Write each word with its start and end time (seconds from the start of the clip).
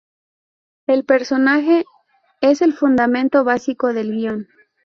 El 0.87 1.05
personaje 1.05 1.85
es 2.41 2.63
el 2.63 2.73
fundamento 2.73 3.43
básico 3.43 3.93
del 3.93 4.09
guion. 4.13 4.47